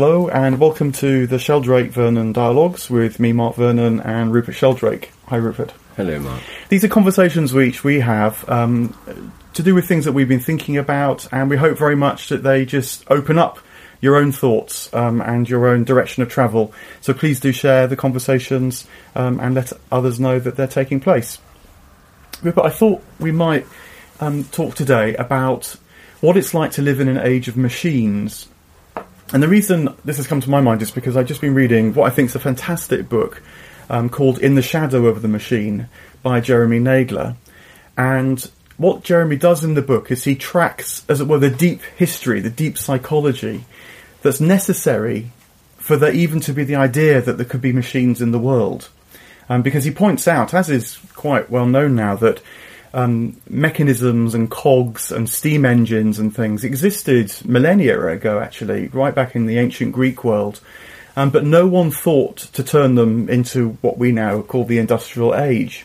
[0.00, 5.10] Hello, and welcome to the Sheldrake Vernon Dialogues with me, Mark Vernon, and Rupert Sheldrake.
[5.26, 5.72] Hi, Rupert.
[5.96, 6.40] Hello, Mark.
[6.68, 8.96] These are conversations which we have um,
[9.54, 12.44] to do with things that we've been thinking about, and we hope very much that
[12.44, 13.58] they just open up
[14.00, 16.72] your own thoughts um, and your own direction of travel.
[17.00, 18.86] So please do share the conversations
[19.16, 21.40] um, and let others know that they're taking place.
[22.40, 23.66] Rupert, I thought we might
[24.20, 25.74] um, talk today about
[26.20, 28.46] what it's like to live in an age of machines.
[29.32, 31.92] And the reason this has come to my mind is because I've just been reading
[31.92, 33.42] what I think is a fantastic book
[33.90, 35.88] um, called In the Shadow of the Machine
[36.22, 37.36] by Jeremy Naydler.
[37.96, 41.82] And what Jeremy does in the book is he tracks, as it were, the deep
[41.96, 43.64] history, the deep psychology
[44.22, 45.30] that's necessary
[45.76, 48.88] for there even to be the idea that there could be machines in the world.
[49.50, 52.40] Um, because he points out, as is quite well known now, that
[52.94, 59.36] um, mechanisms and cogs and steam engines and things existed millennia ago, actually, right back
[59.36, 60.60] in the ancient Greek world.
[61.16, 65.34] Um, but no one thought to turn them into what we now call the industrial
[65.34, 65.84] age.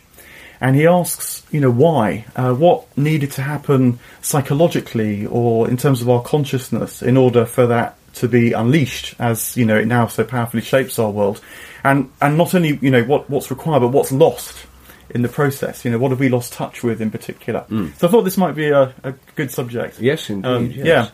[0.61, 2.25] And he asks, you know, why?
[2.35, 7.67] Uh, what needed to happen psychologically or in terms of our consciousness in order for
[7.67, 11.41] that to be unleashed as, you know, it now so powerfully shapes our world?
[11.83, 14.65] And, and not only, you know, what, what's required, but what's lost
[15.13, 15.85] in the process?
[15.85, 17.65] You know, what have we lost touch with in particular?
[17.69, 17.95] Mm.
[17.97, 19.99] So I thought this might be a, a good subject.
[19.99, 20.47] Yes, indeed.
[20.47, 20.85] Um, yes.
[20.85, 21.09] Yeah.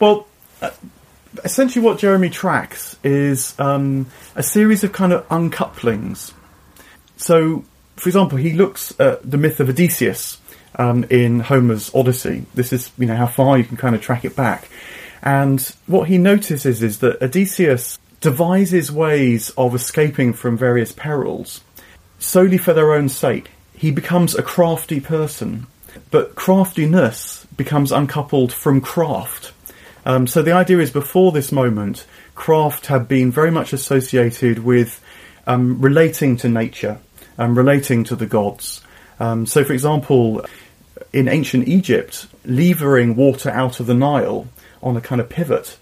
[0.00, 0.26] Well,
[0.60, 0.70] uh,
[1.44, 6.32] essentially, what Jeremy tracks is um, a series of kind of uncouplings.
[7.16, 7.64] So,
[7.96, 10.40] for example, he looks at the myth of Odysseus
[10.76, 12.46] um, in Homer's Odyssey.
[12.54, 14.68] This is, you know, how far you can kind of track it back.
[15.22, 21.60] And what he notices is that Odysseus devises ways of escaping from various perils
[22.22, 23.50] solely for their own sake.
[23.74, 25.66] He becomes a crafty person,
[26.10, 29.52] but craftiness becomes uncoupled from craft.
[30.04, 35.02] Um, so the idea is before this moment, craft had been very much associated with
[35.46, 36.98] um, relating to nature,
[37.38, 38.80] and relating to the gods.
[39.18, 40.44] Um, so, for example,
[41.12, 44.46] in ancient Egypt, levering water out of the Nile
[44.82, 45.78] on a kind of pivot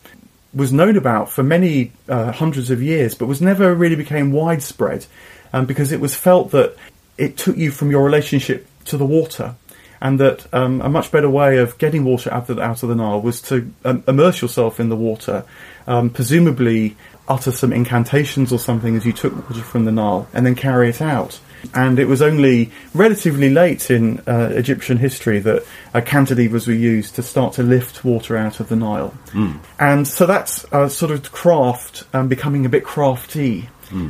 [0.52, 5.06] was known about for many uh, hundreds of years, but was never really became widespread
[5.52, 6.76] um, because it was felt that
[7.18, 9.54] it took you from your relationship to the water.
[10.02, 12.88] And that um, a much better way of getting water out of, the, out of
[12.88, 15.44] the Nile was to um, immerse yourself in the water,
[15.86, 16.96] um, presumably
[17.28, 20.88] utter some incantations or something as you took water from the Nile, and then carry
[20.88, 21.38] it out.
[21.74, 27.16] And it was only relatively late in uh, Egyptian history that uh, cantilevers were used
[27.16, 29.12] to start to lift water out of the Nile.
[29.78, 33.68] And so that's uh, sort of craft um, becoming a bit crafty.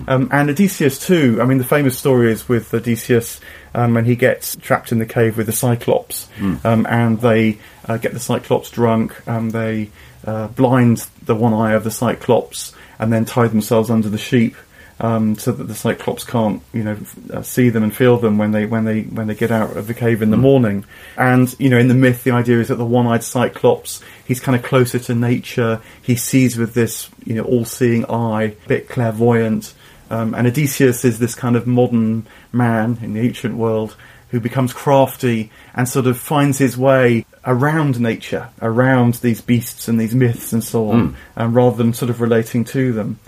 [0.08, 1.38] Um, and Odysseus too.
[1.40, 3.40] I mean, the famous story is with Odysseus
[3.74, 6.28] um, when he gets trapped in the cave with the Cyclops,
[6.64, 9.26] um, and they uh, get the Cyclops drunk.
[9.28, 9.90] Um, they
[10.26, 14.56] uh, blind the one eye of the Cyclops, and then tie themselves under the sheep.
[15.02, 18.36] Um, so that the Cyclops can't, you know, f- uh, see them and feel them
[18.36, 20.84] when they when they when they get out of the cave in the morning.
[21.16, 24.54] And you know, in the myth, the idea is that the one-eyed Cyclops, he's kind
[24.54, 25.80] of closer to nature.
[26.02, 29.72] He sees with this, you know, all-seeing eye, a bit clairvoyant.
[30.10, 33.96] Um, and Odysseus is this kind of modern man in the ancient world
[34.30, 39.98] who becomes crafty and sort of finds his way around nature, around these beasts and
[39.98, 43.18] these myths and so on, um, rather than sort of relating to them.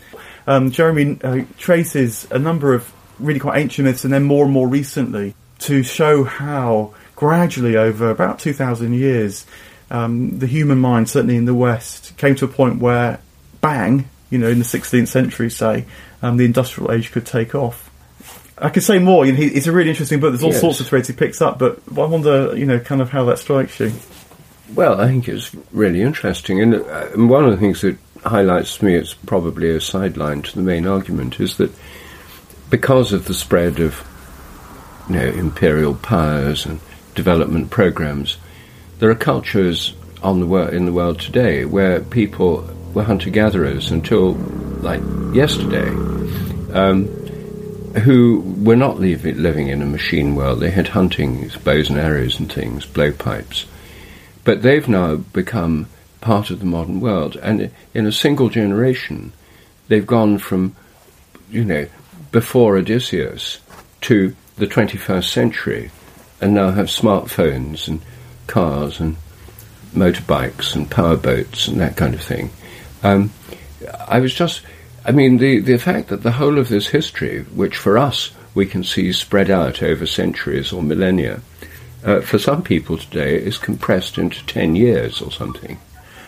[0.46, 4.52] Um, Jeremy uh, traces a number of really quite ancient myths and then more and
[4.52, 9.46] more recently to show how gradually over about 2,000 years
[9.90, 13.20] um, the human mind, certainly in the West, came to a point where
[13.60, 15.84] bang, you know, in the 16th century, say,
[16.22, 17.90] um, the industrial age could take off.
[18.58, 19.26] I could say more.
[19.26, 20.32] You know, he, it's a really interesting book.
[20.32, 20.60] There's all Yes.
[20.60, 23.38] sorts of threads he picks up, but I wonder, you know, kind of how that
[23.38, 23.92] strikes you.
[24.74, 28.78] Well, I think it's really interesting, and, uh, and one of the things that highlights
[28.78, 31.70] to me, it's probably a sideline to the main argument, is that
[32.70, 34.02] because of the spread of
[35.08, 36.80] you know imperial powers and
[37.14, 38.36] development programs,
[38.98, 43.90] there are cultures on the wor- in the world today where people were hunter gatherers
[43.90, 44.32] until
[44.82, 45.02] like
[45.34, 45.88] yesterday.
[46.72, 47.06] Um,
[48.00, 50.60] who were not liv- living in a machine world.
[50.60, 53.66] They had hunting, bows and arrows and things, blowpipes.
[54.44, 55.86] But they've now become
[56.22, 57.36] part of the modern world.
[57.36, 59.32] And in a single generation,
[59.88, 60.74] they've gone from,
[61.50, 61.86] you know,
[62.30, 63.60] before Odysseus
[64.02, 65.90] to the 21st century
[66.40, 68.00] and now have smartphones and
[68.46, 69.16] cars and
[69.92, 72.50] motorbikes and powerboats and that kind of thing.
[73.02, 73.30] Um,
[74.08, 74.62] I was just,
[75.04, 78.66] I mean, the, the fact that the whole of this history, which for us we
[78.66, 81.42] can see spread out over centuries or millennia,
[82.04, 85.78] uh, for some people today is compressed into 10 years or something.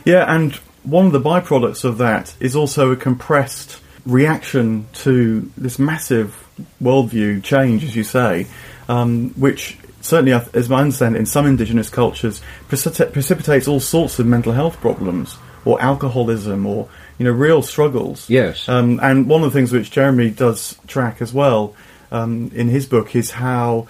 [0.04, 5.78] Yeah, and one of the byproducts of that is also a compressed reaction to this
[5.78, 6.46] massive
[6.82, 8.46] worldview change, as you say,
[8.88, 14.26] um, which certainly, as I understand, in some indigenous cultures, precipita- precipitates all sorts of
[14.26, 18.28] mental health problems, or alcoholism, or you know, real struggles.
[18.28, 18.68] Yes.
[18.68, 21.74] Um, and one of the things which Jeremy does track as well
[22.12, 23.86] um, in his book is how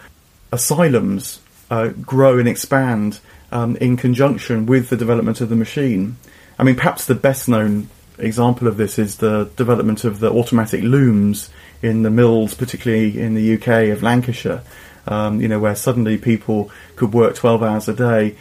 [0.53, 1.41] asylums
[1.71, 3.19] uh, grow and expand
[3.53, 6.17] um, in conjunction with the development of the machine.
[6.59, 7.89] I mean, perhaps the best known
[8.19, 11.51] example of this is the development of the automatic looms
[11.83, 14.63] in the mills, particularly in the UK of Lancashire.
[15.07, 18.37] Um, you know, where suddenly people could work 12 hours a day,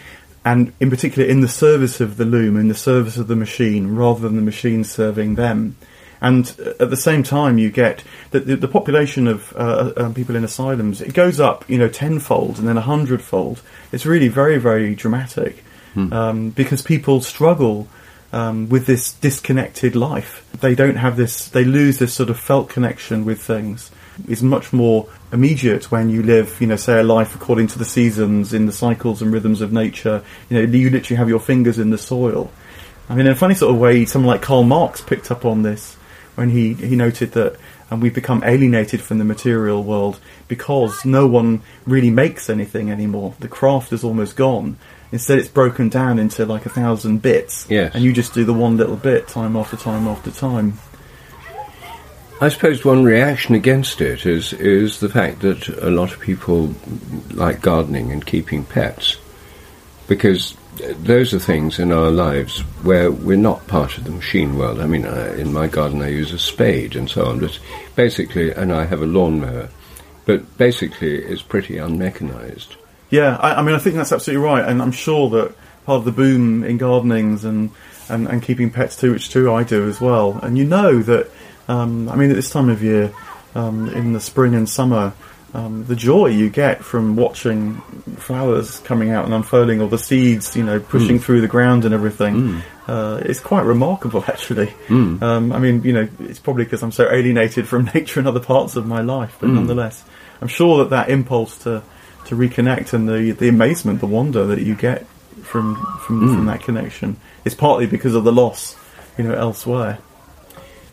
[0.46, 3.96] and in particular in the service of the loom, in the service of the machine,
[3.96, 5.76] rather than the machine serving them.
[6.24, 6.48] And
[6.80, 10.46] at the same time, you get that the, the, population of uh, um, people in
[10.46, 13.62] asylums it goes up, you know, tenfold and then a hundredfold.
[13.92, 16.14] It's really very, very dramatic hmm.
[16.14, 17.90] um, because people struggle
[18.32, 20.50] um, with this disconnected life.
[20.62, 21.50] They don't have this.
[21.50, 23.92] They lose this sort of felt connection with things.
[24.30, 27.86] It's much more immediate when you live, you know, say a life according to the
[27.86, 30.24] seasons, in the cycles and rhythms of nature.
[30.50, 32.50] You know, you literally have your fingers in the soil.
[33.10, 35.64] I mean, in a funny sort of way, someone like Karl Marx picked up on
[35.64, 35.98] this
[36.36, 37.58] when he, he noted that
[37.90, 43.36] and we've become alienated from the material world because no one really makes anything anymore.
[43.40, 44.78] The craft is almost gone.
[45.12, 47.94] Instead, it's broken down into like a thousand bits, yes.
[47.94, 50.80] and you just do the one little bit time after time after time.
[52.42, 56.74] I suppose one reaction against it is is the fact that a lot of people
[57.32, 59.18] like gardening and keeping pets
[60.08, 64.80] because those are things in our lives where we're not part of the machine world.
[64.80, 67.60] I mean, uh, in my garden I use a spade and so on, but
[67.96, 69.70] basically, and I have a lawnmower,
[70.26, 72.76] but basically it's pretty unmechanized.
[73.10, 75.56] Yeah, I, I, mean, I think that's absolutely right, and I'm sure that
[75.86, 77.70] part of the boom in gardenings and,
[78.10, 80.40] and, and keeping pets too, which too I do as well.
[80.42, 81.30] And you know that,
[81.68, 83.14] um, I mean, at this time of year,
[83.56, 85.14] um, in the spring and summer,
[85.54, 87.76] um, the joy you get from watching
[88.18, 91.22] flowers coming out and unfurling, or the seeds, you know, pushing mm.
[91.22, 92.64] through the ground and everything, mm.
[92.88, 94.68] uh, is quite remarkable, actually.
[94.88, 95.22] Mm.
[95.22, 98.40] Um, I mean, you know, it's probably because I'm so alienated from nature and other
[98.40, 99.56] parts of my life, but hmm.
[99.56, 100.04] nonetheless,
[100.42, 101.84] I'm sure that that impulse to
[102.26, 105.06] to reconnect and the the amazement, the wonder that you get
[105.44, 106.46] from from, from hmm.
[106.48, 108.76] that connection is partly because of the loss,
[109.18, 110.00] you know, elsewhere.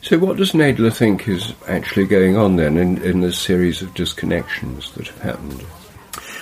[0.03, 3.93] So, what does Naydler think is actually going on then in, in this series of
[3.93, 5.65] disconnections that have happened?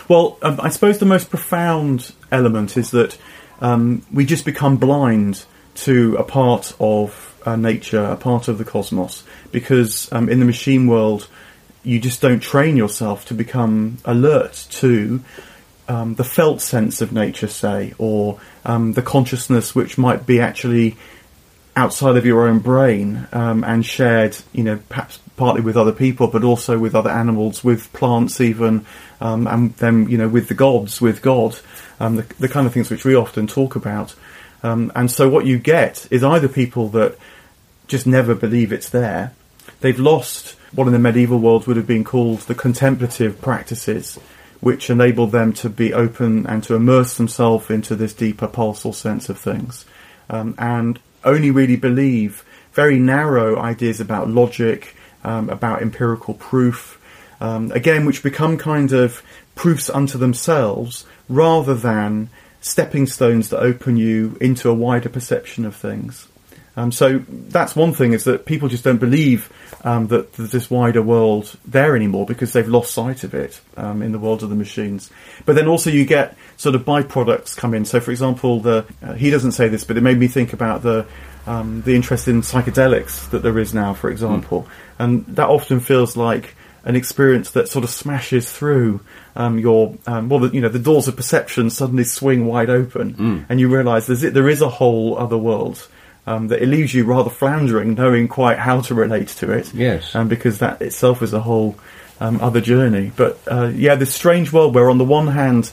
[0.08, 3.18] Well, um, I suppose the most profound element is that
[3.60, 5.44] um, we just become blind
[5.76, 10.44] to a part of uh, nature, a part of the cosmos, because um, in the
[10.44, 11.28] machine world,
[11.82, 15.22] you just don't train yourself to become alert to
[15.88, 20.96] um, the felt sense of nature, say, or um, the consciousness which might be actually
[21.78, 26.26] outside of your own brain um, and shared, you know, perhaps partly with other people,
[26.26, 28.84] but also with other animals, with plants even,
[29.20, 31.56] um, and then, you know, with the gods, with God,
[32.00, 34.16] um, the, the, kind of things which we often talk about.
[34.64, 37.16] Um, and so what you get is either people that
[37.86, 39.32] just never believe it's there,
[39.80, 44.18] they've lost what in the medieval world would have been called the contemplative practices,
[44.58, 49.28] which enabled them to be open and to immerse themselves into this deeper pulsal sense
[49.28, 49.86] of things.
[50.28, 54.94] Um, and only really believe very narrow ideas about logic,
[55.24, 57.00] um, about empirical proof,
[57.40, 59.22] um, again, which become kind of
[59.54, 65.74] proofs unto themselves rather than stepping stones that open you into a wider perception of
[65.74, 66.28] things.
[66.78, 70.70] Um, so that's one thing is that people just don't believe um, that there's this
[70.70, 74.48] wider world there anymore because they've lost sight of it um, in the world of
[74.48, 75.10] the machines.
[75.44, 77.84] But then also you get sort of byproducts come in.
[77.84, 80.82] So for example, the uh, he doesn't say this, but it made me think about
[80.82, 81.04] the
[81.48, 84.68] um, the interest in psychedelics that there is now, for example, mm.
[85.00, 86.54] and that often feels like
[86.84, 89.00] an experience that sort of smashes through
[89.34, 93.14] um, your um, well, the, you know, the doors of perception suddenly swing wide open,
[93.14, 93.46] mm.
[93.48, 95.88] and you realise there is a whole other world
[96.28, 99.72] um, that it leaves you rather floundering, knowing quite how to relate to it.
[99.72, 101.76] Yes, um, because that itself is a whole
[102.20, 103.10] um, other journey.
[103.16, 105.72] But uh, yeah, this strange world where, on the one hand,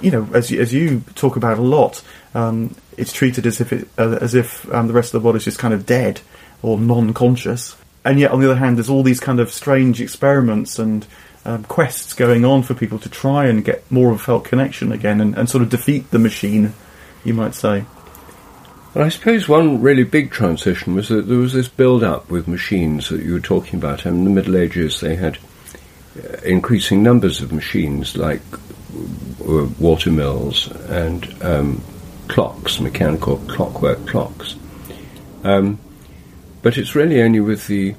[0.00, 2.02] you know, as you, as you talk about a lot,
[2.34, 5.36] um, it's treated as if it, uh, as if um, the rest of the world
[5.36, 6.20] is just kind of dead
[6.62, 10.78] or non-conscious, and yet on the other hand, there's all these kind of strange experiments
[10.78, 11.06] and
[11.46, 14.92] um, quests going on for people to try and get more of a felt connection
[14.92, 16.74] again and, and sort of defeat the machine,
[17.24, 17.84] you might say.
[18.94, 23.08] Well, I suppose one really big transition was that there was this build-up with machines
[23.08, 24.06] that you were talking about.
[24.06, 25.36] And in the Middle Ages, they had
[26.16, 28.40] uh, increasing numbers of machines like
[29.48, 31.82] uh, water mills and um,
[32.28, 34.54] clocks, mechanical clockwork clocks.
[35.42, 35.80] Um,
[36.62, 37.96] but it's really only with the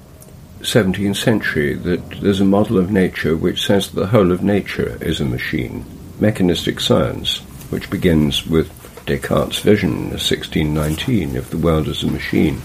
[0.61, 4.97] 17th century that there's a model of nature which says that the whole of nature
[5.03, 5.83] is a machine.
[6.21, 12.61] Mechanistic science, which begins with Descartes' vision in 1619 of the world as a machine.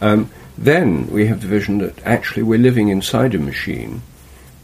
[0.00, 4.02] Um, then we have the vision that actually we're living inside a machine.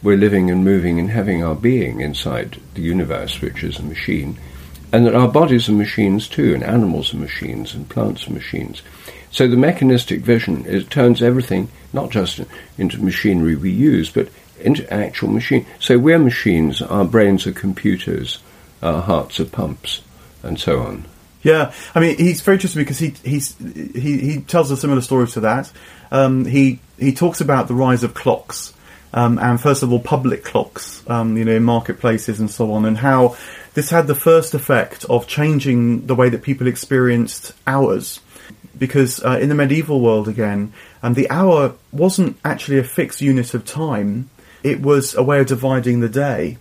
[0.03, 4.39] We're living and moving and having our being inside the universe, which is a machine,
[4.93, 8.83] and that our bodies are machines too, and animals are machines, and plants are machines.
[9.31, 12.41] So the mechanistic vision it turns everything not just
[12.79, 14.29] into machinery we use, but
[14.61, 15.67] into actual machine.
[15.79, 18.39] So we're machines, our brains are computers,
[18.83, 20.01] our hearts are pumps,
[20.47, 21.05] and so on.
[21.43, 25.29] Yeah, I mean, he's very interesting because he he's, he he tells a similar story
[25.29, 25.71] to that.
[26.11, 28.73] Um, he he talks about the rise of clocks,
[29.15, 32.85] um, and first of all, public clocks, um, you know, in marketplaces and so on,
[32.85, 33.37] and how
[33.75, 38.21] this had the first effect of changing the way that people experienced hours.
[38.77, 40.73] Because uh, in the medieval world, again,
[41.03, 44.31] um, the hour wasn't actually a fixed unit of time;
[44.65, 46.59] it was a way of dividing the day.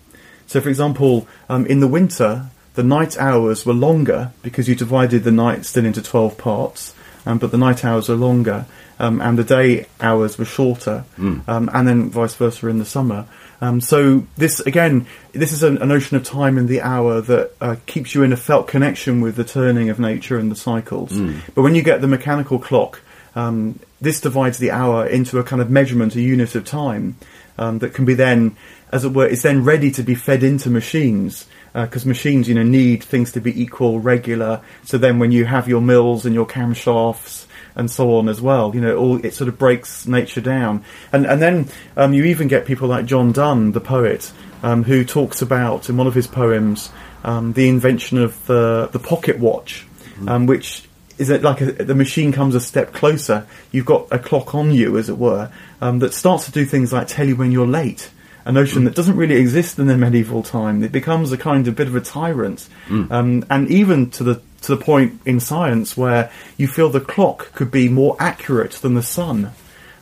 [0.48, 5.24] So, for example, um, in the winter, the night hours were longer because you divided
[5.24, 6.94] the night still into 12 parts,
[7.26, 8.66] um, but the night hours are longer,
[9.00, 11.48] um, and the day hours were shorter, Mm.
[11.48, 13.26] um, and then vice versa in the summer.
[13.62, 17.52] Um, so this again, this is a, a notion of time in the hour that
[17.62, 21.12] uh, keeps you in a felt connection with the turning of nature and the cycles.
[21.14, 21.40] Mm.
[21.56, 23.02] But when you get the mechanical clock,
[23.36, 27.16] um, this divides the hour into a kind of measurement, a unit of time
[27.58, 28.56] um, that can be then,
[28.92, 31.48] as it were, is then ready to be fed into machines
[31.84, 34.62] because machines, you know, need things to be equal, regular.
[34.86, 38.74] So then, when you have your mills and your camshafts and so on as well,
[38.74, 40.84] you know, all it sort of breaks nature down.
[41.12, 41.68] And and then
[41.98, 44.32] um, you even get people like John Donne, the poet,
[44.64, 46.90] um, who talks about in one of his poems
[47.26, 49.86] um, the invention of the the pocket watch,
[50.28, 53.48] um, which is it like a, the machine comes a step closer.
[53.72, 55.52] You've got a clock on you, as it were,
[55.82, 58.10] um, that starts to do things like tell you when you're late.
[58.46, 60.84] A notion that doesn't really exist in the medieval time.
[60.84, 62.70] It becomes a kind of bit of a tyrant,
[63.12, 67.52] um, and even to the to the point in science where you feel the clock
[67.54, 69.52] could be more accurate than the sun.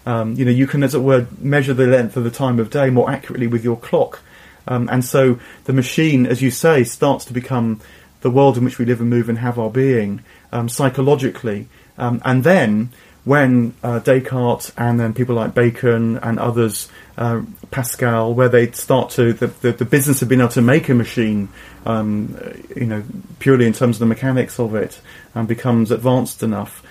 [0.06, 2.70] Um, you know, you can, as it were, measure the length of the time of
[2.70, 4.22] day more accurately with your clock.
[4.68, 7.82] Um, and so the machine, as you say, starts to become
[8.22, 11.68] the world in which we live and move and have our being um, psychologically.
[11.98, 12.92] Um, and then
[13.26, 19.12] when uh, Descartes and then people like Bacon and others, uh, Pascal, where they start
[19.12, 21.48] to the, the, the business of being able to make a machine,
[21.86, 22.38] um,
[22.76, 23.04] you know,
[23.40, 25.00] purely in terms of the mechanics of it,
[25.36, 26.84] um, becomes advanced enough.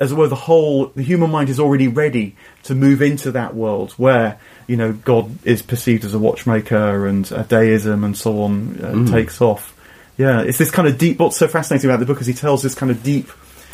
[0.00, 3.54] As it were, the whole the human mind is already ready to move into that
[3.54, 8.42] world where you know God is perceived as a watchmaker and a deism and so
[8.42, 9.70] on uh, takes off.
[10.16, 11.20] Yeah, it's this kind of deep.
[11.20, 13.28] What's so fascinating about the book is he tells this kind of deep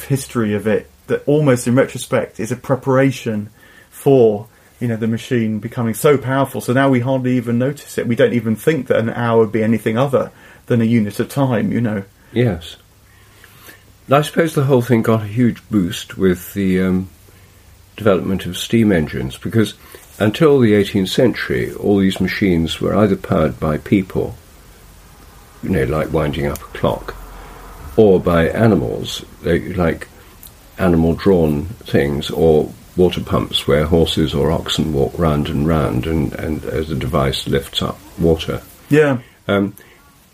[0.08, 3.50] history of it that almost in retrospect is a preparation
[3.90, 4.48] for
[4.80, 6.60] you know the machine becoming so powerful.
[6.60, 8.06] So now we hardly even notice it.
[8.06, 10.32] We don't even think that an hour would be anything other
[10.66, 11.70] than a unit of time.
[11.70, 12.04] You know.
[12.32, 12.76] Yes.
[14.10, 17.10] I suppose the whole thing got a huge boost with the um,
[17.96, 19.74] development of steam engines because
[20.18, 24.34] until the 18th century, all these machines were either powered by people,
[25.62, 27.14] you know, like winding up a clock,
[27.96, 30.08] or by animals, like
[30.80, 36.34] animal drawn things, or water pumps where horses or oxen walk round and round and,
[36.34, 38.60] and as the device lifts up water.
[38.88, 39.20] Yeah.
[39.46, 39.74] Um,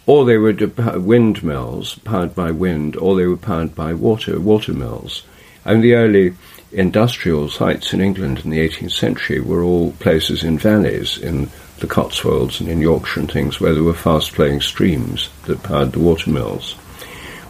[0.06, 4.72] or they were de- windmills powered by wind, or they were powered by water, water
[4.72, 5.24] mills.
[5.64, 6.34] And the early
[6.72, 11.86] industrial sites in England in the 18th century were all places in valleys, in the
[11.86, 15.98] Cotswolds and in Yorkshire and things, where there were fast flowing streams that powered the
[15.98, 16.76] water mills.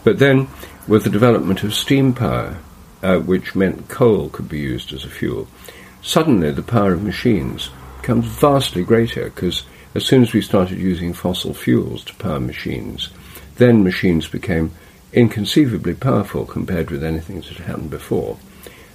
[0.03, 0.47] But then,
[0.87, 2.57] with the development of steam power,
[3.03, 5.47] uh, which meant coal could be used as a fuel,
[6.01, 7.69] suddenly the power of machines
[8.01, 9.63] becomes vastly greater because
[9.93, 13.09] as soon as we started using fossil fuels to power machines,
[13.55, 14.71] then machines became
[15.13, 18.37] inconceivably powerful compared with anything that had happened before.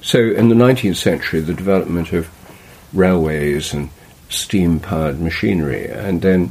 [0.00, 2.30] So in the 19th century, the development of
[2.92, 3.90] railways and
[4.28, 6.50] steam powered machinery, and then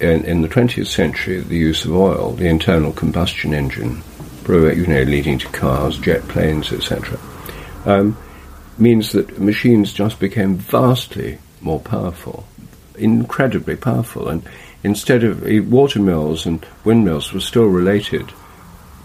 [0.00, 4.02] in, in the 20th century, the use of oil, the internal combustion engine,
[4.54, 7.18] you know, leading to cars, jet planes, etc.,
[7.86, 8.16] um,
[8.78, 12.46] means that machines just became vastly more powerful,
[12.96, 14.28] incredibly powerful.
[14.28, 14.42] And
[14.82, 18.32] instead of eh, water mills and windmills were still related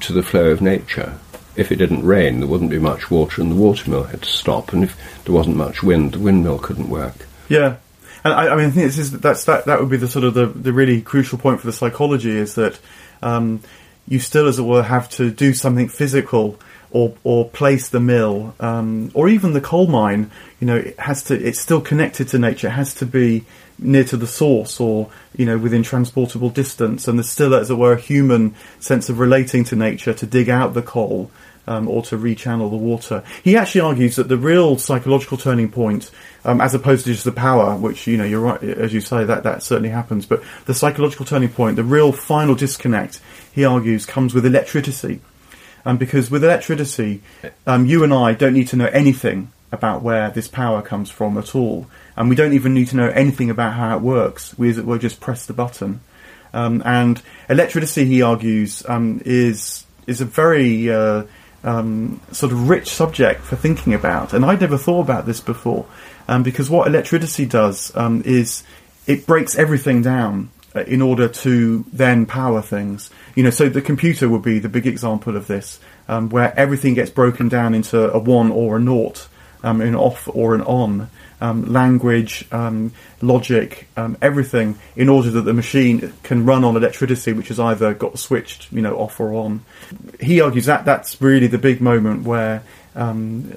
[0.02, 1.18] to the flow of nature.
[1.56, 4.30] If it didn't rain, there wouldn't be much water, and the water mill had to
[4.30, 4.74] stop.
[4.74, 7.28] And if there wasn't much wind, the windmill couldn't work.
[7.48, 7.78] Yeah,
[8.24, 10.26] and I, I mean, I think this is that's that that would be the sort
[10.26, 12.80] of the, the really crucial point for the psychology is that
[13.22, 13.62] um,
[14.08, 16.60] you still, as it were, have to do something physical
[16.92, 20.32] or or place the mill, um, or even the coal mine.
[20.60, 21.36] You know, it has to.
[21.36, 22.68] It's still connected to nature.
[22.68, 23.46] It has to be
[23.78, 27.08] near to the source, or you know, within transportable distance.
[27.08, 30.50] And there's still, as it were, a human sense of relating to nature to dig
[30.50, 31.32] out the coal.
[31.68, 33.24] Um, or to rechannel the water.
[33.44, 36.12] He actually argues that the real psychological turning point,
[36.44, 39.24] um, as opposed to just the power, which you know you're right, as you say
[39.24, 43.20] that that certainly happens, but the psychological turning point, the real final disconnect,
[43.52, 45.22] he argues, comes with electricity.
[45.88, 47.22] Um, because with electricity,
[47.68, 51.38] um, you and I don't need to know anything about where this power comes from
[51.38, 54.58] at all, and we don't even need to know anything about how it works.
[54.58, 56.02] We, as it were, just press the button.
[56.54, 61.24] Um, and electricity, he argues, um, is is a very uh,
[61.66, 64.34] um, sort of rich subject for thinking about.
[64.34, 65.86] And I'd never thought about this before,
[66.28, 67.92] um, because what electricity does
[68.24, 68.64] is
[69.08, 73.10] it breaks everything down uh, in order to then power things.
[73.36, 76.94] You know, so the computer would be the big example of this, um, where everything
[76.94, 79.28] gets broken down into a one or a naught,
[79.64, 81.10] um, an off or an on,
[81.46, 87.34] um, language, um, logic, um, everything, in order that the machine can run on electricity,
[87.34, 89.64] which has either got switched, you know, off or on.
[90.20, 92.64] He argues that that's really the big moment where
[92.96, 93.56] um,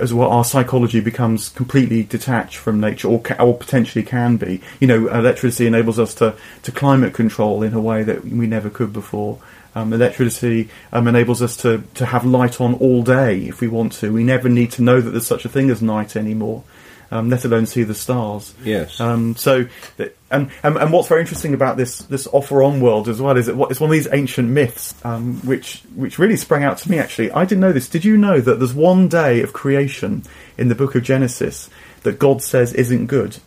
[0.00, 4.60] as well, our psychology becomes completely detached from nature, or, ca- or potentially can be.
[4.80, 8.70] You know, electricity enables us to, to climate control in a way that we never
[8.70, 9.38] could before.
[9.76, 13.92] Um, electricity um, enables us to, to have light on all day if we want
[13.94, 14.12] to.
[14.12, 16.62] We never need to know that there's such a thing as night anymore
[17.14, 18.54] um, let alone see the stars.
[18.64, 19.00] Yes.
[19.00, 19.66] Um, so,
[20.30, 23.36] and, and and what's very interesting about this this off or on world as well
[23.36, 26.90] is that it's one of these ancient myths, um, which which really sprang out to
[26.90, 26.98] me.
[26.98, 27.88] Actually, I didn't know this.
[27.88, 30.24] Did you know that there's one day of creation
[30.58, 31.70] in the Book of Genesis
[32.02, 33.38] that God says isn't good?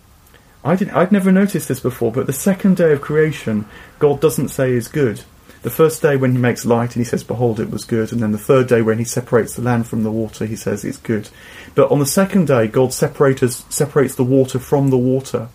[0.63, 0.95] I didn't.
[0.95, 3.65] I'd never noticed this before, but the second day of creation,
[3.99, 5.23] God doesn't say is good.
[5.63, 8.11] The first day when he makes light and he says, Behold, it was good.
[8.11, 10.85] And then the third day when he separates the land from the water, he says,
[10.85, 11.29] It's good.
[11.75, 15.49] But on the second day, God separates, separates the water from the water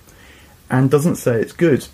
[0.71, 1.87] and doesn't say it's good.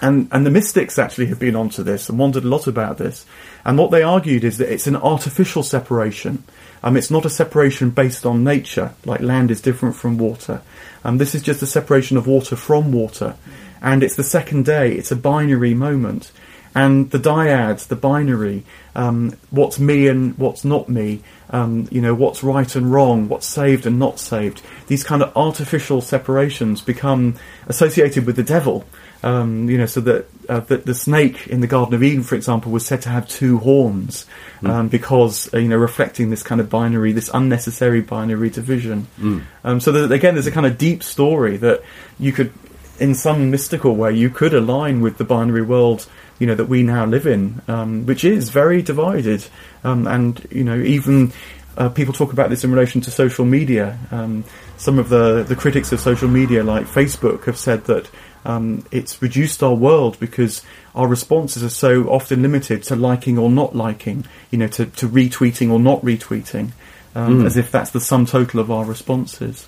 [0.00, 3.24] And, and the mystics actually have been onto this and wondered a lot about this.
[3.64, 6.42] And what they argued is that it's an artificial separation.
[6.82, 10.62] Um, it's not a separation based on nature, like land is different from water.
[11.04, 13.36] Um, this is just a separation of water from water.
[13.80, 16.32] And it's the second day, it's a binary moment
[16.74, 22.14] and the dyads, the binary, um, what's me and what's not me, um, you know,
[22.14, 24.62] what's right and wrong, what's saved and not saved.
[24.86, 28.84] These kind of artificial separations become associated with the devil.
[29.24, 32.34] Um, you know, so that, uh, that the snake in the Garden of Eden, for
[32.34, 34.26] example, was said to have two horns
[34.62, 34.90] mm.
[34.90, 39.06] because uh, you know reflecting this kind of binary, this unnecessary binary division.
[39.20, 39.80] Mm.
[39.80, 41.82] so that, again, there's a kind of deep story that
[42.18, 42.52] you could,
[42.98, 46.82] in some mystical way, you could align with the binary world you know that we
[46.82, 49.46] now live in, um, which is very divided,
[49.84, 51.32] um, and you know even
[51.76, 53.98] uh, people talk about this in relation to social media.
[54.10, 54.44] Um,
[54.76, 58.10] some of the the critics of social media, like Facebook, have said that
[58.44, 60.62] um, it's reduced our world because
[60.94, 65.08] our responses are so often limited to liking or not liking, you know, to, to
[65.08, 66.72] retweeting or not retweeting,
[67.14, 67.46] mm.
[67.46, 69.66] as if that's the sum total of our responses.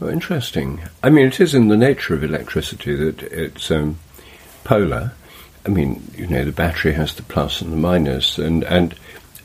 [0.00, 0.80] Well, interesting.
[1.02, 3.98] I mean, it is in the nature of electricity that it's um,
[4.64, 5.12] polar,
[5.66, 8.94] I mean, you know, the battery has the plus and the minus, and and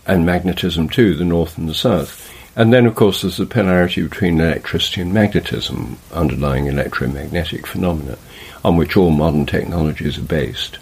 [0.06, 2.30] and magnetism too, the north and the south.
[2.56, 8.18] And then, of course, there's the polarity between electricity and magnetism, underlying electromagnetic phenomena,
[8.64, 10.78] on which all modern technologies are based.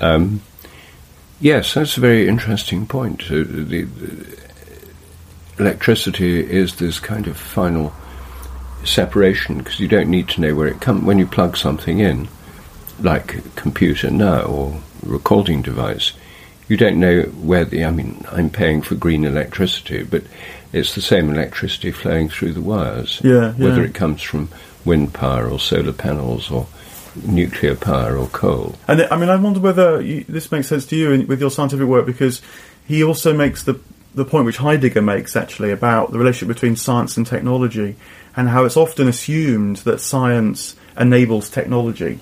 [0.00, 0.42] Um,
[1.40, 3.22] yes, that's a very interesting point.
[3.24, 4.38] Uh, the, the
[5.58, 7.94] electricity is this kind of final
[8.84, 12.28] separation because you don't need to know where it comes when you plug something in
[13.00, 16.12] like a computer now or recording device,
[16.68, 17.84] you don't know where the.
[17.84, 20.24] I mean, I'm paying for green electricity, but
[20.72, 23.20] it's the same electricity flowing through the wires.
[23.22, 23.64] Yeah, yeah.
[23.64, 24.48] Whether it comes from
[24.84, 26.66] wind power or solar panels or
[27.24, 28.74] nuclear power or coal.
[28.88, 31.50] And I mean, I wonder whether you, this makes sense to you in, with your
[31.50, 32.42] scientific work because
[32.86, 33.80] he also makes the
[34.14, 37.96] the point which Heidegger makes actually about the relationship between science and technology
[38.34, 42.18] and how it's often assumed that science enables technology.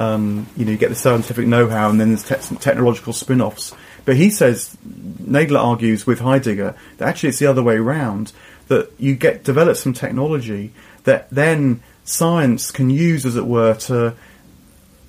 [0.00, 3.74] Um, you know, you get the scientific know-how, and then there's te- technological spin-offs.
[4.06, 8.32] But he says, Naydler argues with Heidegger that actually it's the other way around.
[8.68, 10.72] That you get develop some technology
[11.04, 14.14] that then science can use, as it were, to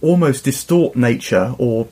[0.01, 1.87] almost distort nature or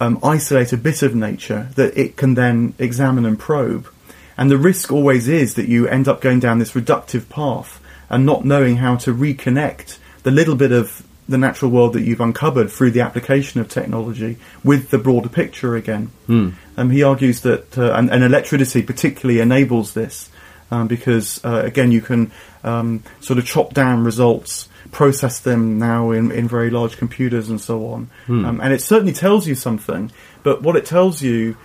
[0.00, 3.88] um, isolate a bit of nature that it can then examine and probe.
[4.36, 8.26] And the risk always is that you end up going down this reductive path and
[8.26, 12.70] not knowing how to reconnect the little bit of the natural world that you've uncovered
[12.70, 16.10] through the application of technology with the broader picture again.
[16.28, 16.54] Mm.
[16.76, 20.30] Um, he argues that, uh, and, and, electricity particularly enables this
[20.70, 22.30] um, because, uh, again, you can
[22.62, 27.60] um, sort of chop down results, process them now in, in very large computers and
[27.60, 28.10] so on.
[28.28, 28.62] Mm.
[28.62, 31.56] and it certainly tells you something, but what it tells you,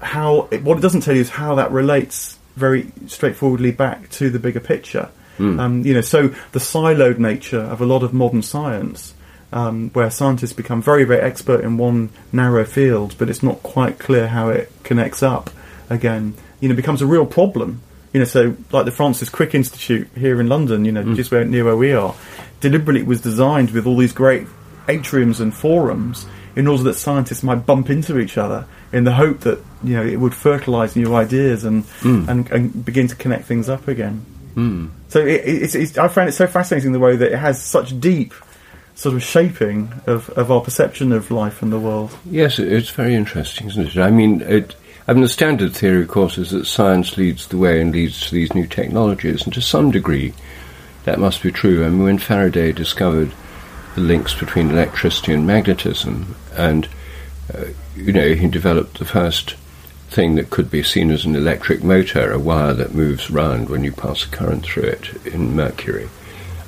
[0.00, 4.28] how it, what it doesn't tell you is how that relates very straightforwardly back to
[4.28, 5.08] the bigger picture.
[5.40, 5.60] Mm.
[5.60, 9.14] Um, you know, so the siloed nature of a lot of modern science,
[9.52, 13.98] um, where scientists become very, very expert in one narrow field, but it's not quite
[13.98, 15.50] clear how it connects up
[15.88, 17.80] again, you know, becomes a real problem.
[18.12, 21.16] You know, so like the Francis Crick Institute here in London, you know, mm.
[21.16, 22.14] just where, near where we are,
[22.60, 24.46] deliberately was designed with all these great
[24.88, 26.26] atriums and forums
[26.56, 30.04] in order that scientists might bump into each other in the hope that you know
[30.04, 32.26] it would fertilise new ideas and, mm.
[32.28, 34.24] and and begin to connect things up again.
[34.54, 34.90] Mm.
[35.08, 37.98] So it, it's, it's, I find it so fascinating the way that it has such
[38.00, 38.34] deep
[38.94, 42.16] sort of shaping of, of our perception of life and the world.
[42.26, 43.96] Yes, it's very interesting, isn't it?
[43.96, 44.76] I mean, it,
[45.08, 48.28] I mean, the standard theory, of course, is that science leads the way and leads
[48.28, 50.34] to these new technologies, and to some degree,
[51.04, 51.84] that must be true.
[51.84, 53.32] I mean, when Faraday discovered
[53.94, 56.88] the links between electricity and magnetism, and
[57.54, 57.64] uh,
[57.96, 59.56] you know, he developed the first
[60.10, 63.84] thing that could be seen as an electric motor, a wire that moves round when
[63.84, 66.08] you pass a current through it in mercury.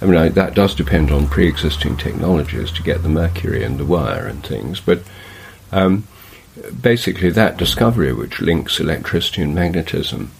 [0.00, 3.84] I mean, I, that does depend on pre-existing technologies to get the mercury and the
[3.84, 5.02] wire and things, but
[5.72, 6.06] um,
[6.80, 10.30] basically that discovery, which links electricity and magnetism,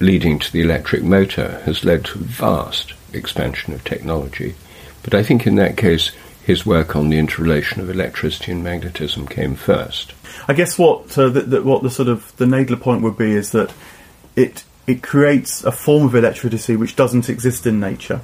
[0.00, 4.54] leading to the electric motor, has led to vast expansion of technology.
[5.02, 6.12] But I think in that case,
[6.48, 10.14] his work on the interrelation of electricity and magnetism came first.
[10.48, 13.32] I guess what uh, the, the, what the sort of the Naydler point would be
[13.32, 13.70] is that
[14.34, 18.22] it it creates a form of electricity which doesn't exist in nature.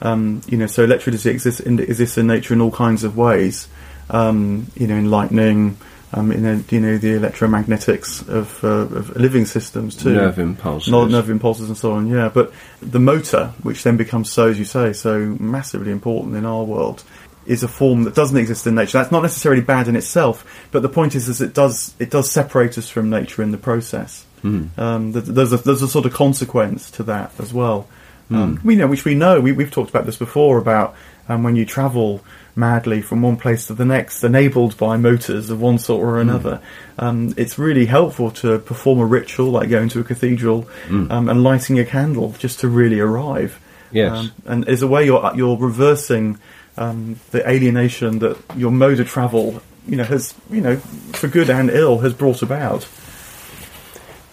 [0.00, 3.68] Um, you know, so electricity exists in, exists in nature in all kinds of ways.
[4.10, 5.76] Um, you know, in lightning,
[6.14, 10.92] um, in the, you know the electromagnetics of, uh, of living systems too, nerve impulses,
[10.92, 12.08] nerve impulses, and so on.
[12.08, 16.44] Yeah, but the motor, which then becomes so, as you say, so massively important in
[16.44, 17.04] our world,
[17.46, 18.98] is a form that doesn't exist in nature.
[18.98, 22.30] That's not necessarily bad in itself, but the point is, is it does it does
[22.30, 24.24] separate us from nature in the process.
[24.42, 24.76] Mm.
[24.78, 27.88] Um, there's a there's a sort of consequence to that as well.
[28.30, 28.36] Mm.
[28.36, 29.40] Um, we know, which we know.
[29.40, 30.94] We, have talked about this before about
[31.28, 32.24] um, when you travel
[32.54, 36.60] madly from one place to the next, enabled by motors of one sort or another.
[36.98, 37.36] Mm.
[37.38, 41.10] it's really helpful to perform a ritual like going to a cathedral hmm.
[41.10, 43.60] um, and lighting a candle just to really arrive.
[43.90, 46.38] Yes, um, and as a way you're you're reversing
[46.76, 51.50] um, the alienation that your mode of travel, you know, has, you know, for good
[51.50, 52.88] and ill, has brought about.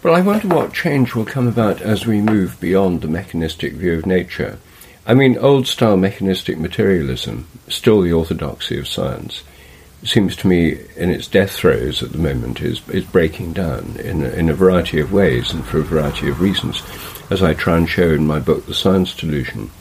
[0.02, 3.98] Well, I wonder what change will come about as we move beyond the mechanistic view
[3.98, 4.58] of nature.
[5.06, 9.44] I mean, old style mechanistic materialism, still the orthodoxy of science,
[10.04, 14.24] seems to me in its death throes at the moment is, is breaking down in
[14.24, 16.82] in a variety of ways and for a variety of reasons,
[17.30, 19.72] as I try and show in my book, The Science Delusion.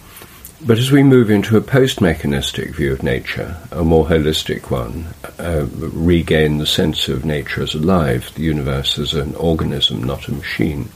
[0.61, 5.07] But as we move into a post mechanistic view of nature, a more holistic one,
[5.39, 10.33] uh, regain the sense of nature as alive, the universe as an organism, not a
[10.33, 10.89] machine,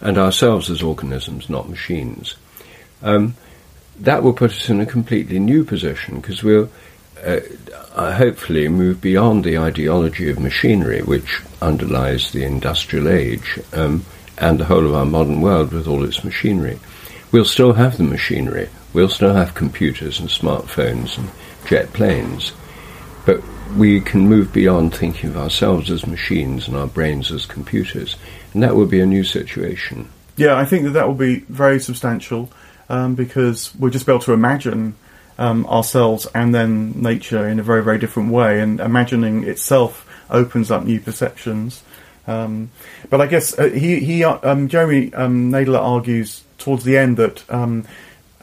[0.00, 2.36] and ourselves as organisms, not machines,
[3.02, 3.34] um,
[3.98, 6.70] that will put us in a completely new position because we'll
[7.24, 7.40] uh,
[7.96, 14.04] uh, hopefully move beyond the ideology of machinery which underlies the industrial age um,
[14.38, 16.78] and the whole of our modern world with all its machinery.
[17.32, 21.30] We'll still have the machinery, We'll still have computers and smartphones and
[21.66, 22.52] jet planes,
[23.26, 23.42] but
[23.76, 28.16] we can move beyond thinking of ourselves as machines and our brains as computers,
[28.52, 30.08] and that will be a new situation.
[30.36, 32.50] Yeah, I think that that will be very substantial
[32.88, 34.94] um, because we'll just be able to imagine
[35.38, 40.70] um, ourselves and then nature in a very, very different way, and imagining itself opens
[40.70, 41.82] up new perceptions.
[42.26, 42.70] Um,
[43.10, 47.16] but I guess uh, he, he uh, um, Jeremy um, Naydler argues towards the end
[47.18, 47.86] that um,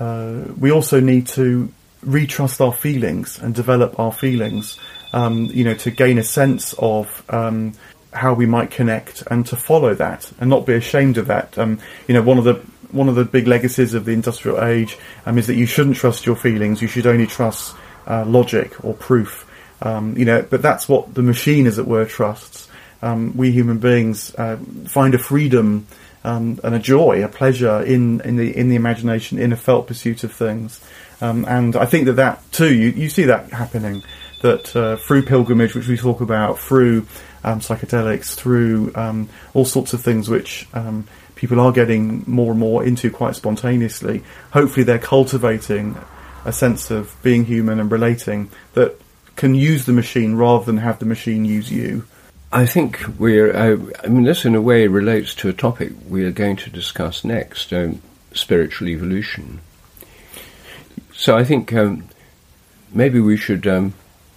[0.01, 1.71] uh, we also need to
[2.03, 4.79] retrust our feelings and develop our feelings,
[5.13, 7.73] um, you know, to gain a sense of um,
[8.11, 11.55] how we might connect and to follow that and not be ashamed of that.
[11.55, 12.55] Um, you know, one of the
[12.91, 16.25] one of the big legacies of the industrial age um, is that you shouldn't trust
[16.25, 16.81] your feelings.
[16.81, 17.75] You should only trust
[18.07, 19.47] uh, logic or proof.
[19.83, 22.67] Um, you know, but that's what the machine, as it were, trusts.
[23.03, 25.85] Um, we human beings uh, find a freedom
[26.23, 29.87] um, and a joy, a pleasure in, in the in the imagination, in a felt
[29.87, 30.79] pursuit of things.
[31.19, 34.03] Um, and I think that that too, you, you see that happening.
[34.41, 37.05] That uh, through pilgrimage, which we talk about, through
[37.43, 42.59] um, psychedelics, through um, all sorts of things which um, people are getting more and
[42.59, 44.23] more into quite spontaneously.
[44.51, 45.95] Hopefully, they're cultivating
[46.43, 48.99] a sense of being human and relating that
[49.35, 52.05] can use the machine rather than have the machine use you.
[52.53, 53.55] I think we're.
[53.55, 56.69] Uh, I mean, this in a way relates to a topic we are going to
[56.69, 58.01] discuss next: um,
[58.33, 59.61] spiritual evolution.
[61.13, 62.09] So I think um,
[62.91, 63.93] maybe we should um,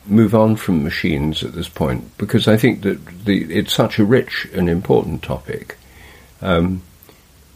[0.07, 4.05] move on from machines at this point because I think that the, it's such a
[4.05, 5.77] rich and important topic.
[6.43, 6.83] Um,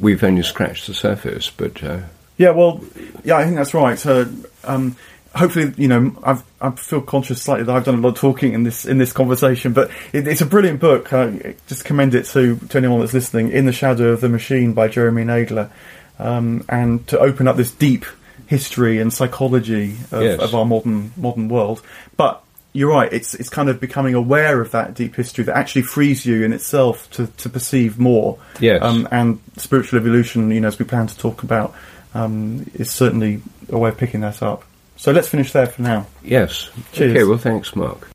[0.00, 2.00] we've only scratched the surface, but uh,
[2.36, 2.80] yeah, well,
[3.24, 4.06] yeah, I think that's right.
[4.64, 4.96] Um,
[5.38, 8.52] hopefully, you know, I've, i feel conscious slightly that I've done a lot of talking
[8.52, 11.12] in this in this conversation, but it, it's a brilliant book.
[11.12, 11.30] Uh,
[11.66, 13.50] just commend it to to anyone that's listening.
[13.50, 15.70] In the Shadow of the Machine by Jeremy Naydler,
[16.18, 18.04] um, and to open up this deep
[18.46, 20.40] history and psychology of, Yes.
[20.40, 21.82] of our modern modern world.
[22.16, 25.82] But you're right; it's it's kind of becoming aware of that deep history that actually
[25.82, 28.38] frees you in itself to, to perceive more.
[28.60, 28.82] Yes.
[28.82, 31.74] Um, and spiritual evolution, you know, as we plan to talk about,
[32.14, 34.64] um, is certainly a way of picking that up.
[34.98, 36.06] So let's finish there for now.
[36.22, 36.70] yes.
[36.92, 37.12] Cheers.
[37.12, 37.24] Okay.
[37.24, 38.10] Well, thanks, Mark.